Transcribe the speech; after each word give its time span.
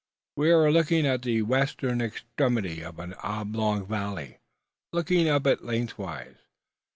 We 0.35 0.49
are 0.49 0.65
at 0.65 1.21
the 1.21 1.43
western 1.43 2.01
extremity 2.01 2.83
of 2.83 2.97
an 2.97 3.13
oblong 3.21 3.85
valley, 3.85 4.39
looking 4.91 5.29
up 5.29 5.45
it 5.45 5.63
lengthwise. 5.63 6.37